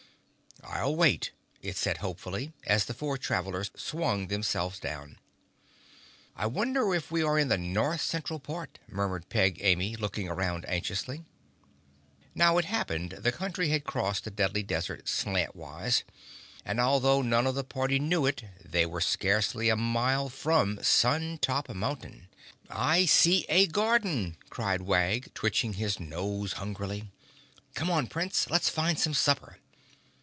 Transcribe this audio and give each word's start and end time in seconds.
"I'll 0.63 0.95
wait," 0.95 1.31
it 1.61 1.75
said 1.75 1.97
hopefully, 1.97 2.53
as 2.65 2.85
the 2.85 2.93
four 2.93 3.17
travelers 3.17 3.71
swung 3.75 4.27
themselves 4.27 4.79
down. 4.79 5.19
"I 6.35 6.45
wonder 6.45 6.93
if 6.93 7.11
we 7.11 7.23
are 7.23 7.37
in 7.37 7.49
the 7.49 7.57
North 7.57 8.01
Central 8.01 8.39
part," 8.39 8.77
murmured 8.87 9.27
Peg 9.29 9.57
Amy, 9.61 9.95
looking 9.95 10.29
around 10.29 10.65
anxiously. 10.67 11.25
Now 12.35 12.57
it 12.57 12.65
happened 12.65 13.11
the 13.13 13.31
Country 13.31 13.69
had 13.69 13.83
crossed 13.83 14.23
the 14.23 14.31
Deadly 14.31 14.63
Desert 14.63 15.07
slantwise 15.07 16.03
and 16.63 16.79
although 16.79 17.21
none 17.23 17.47
of 17.47 17.55
the 17.55 17.63
party 17.65 17.99
knew 17.99 18.25
it 18.27 18.43
they 18.63 18.85
were 18.85 19.01
scarcely 19.01 19.67
a 19.67 19.75
mile 19.75 20.29
from 20.29 20.79
Sun 20.83 21.39
Top 21.41 21.69
Mountain. 21.69 22.27
"I 22.69 23.05
see 23.07 23.45
a 23.49 23.65
garden!" 23.67 24.37
cried 24.49 24.83
Wag, 24.83 25.33
twitching 25.33 25.73
his 25.73 25.99
nose 25.99 26.53
hungrily. 26.53 27.11
"Come 27.73 27.89
on, 27.89 28.05
Prince, 28.07 28.49
let's 28.49 28.69
find 28.69 28.97
some 28.99 29.13
supper." 29.15 29.57